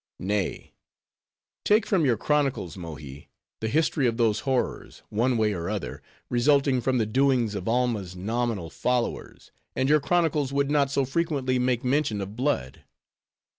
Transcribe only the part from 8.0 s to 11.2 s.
nominal followers, and your chronicles would not so